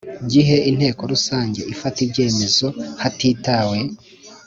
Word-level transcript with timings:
Gihe 0.31 0.55
inteko 0.69 1.01
rusange 1.11 1.59
ifata 1.73 1.97
ibyemezo 2.05 2.67
hatitawe 3.01 3.77